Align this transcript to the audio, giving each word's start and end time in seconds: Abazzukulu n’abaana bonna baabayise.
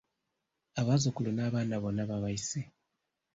Abazzukulu 0.79 1.29
n’abaana 1.33 1.75
bonna 1.83 2.03
baabayise. 2.09 2.59